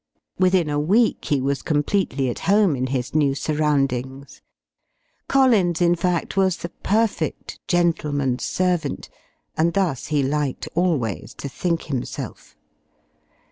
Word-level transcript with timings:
Within 0.39 0.67
a 0.67 0.79
week 0.79 1.25
he 1.25 1.39
was 1.39 1.61
completely 1.61 2.27
at 2.31 2.39
home 2.49 2.75
in 2.75 2.87
his 2.87 3.13
new 3.13 3.35
surroundings. 3.35 4.41
Collins, 5.27 5.79
in 5.79 5.93
fact, 5.93 6.35
was 6.35 6.57
the 6.57 6.69
perfect 6.69 7.59
"gentleman's 7.67 8.43
servant" 8.43 9.09
and 9.55 9.73
thus 9.75 10.07
he 10.07 10.23
liked 10.23 10.67
always 10.73 11.35
to 11.35 11.47
think 11.47 11.83
himself. 11.83 12.55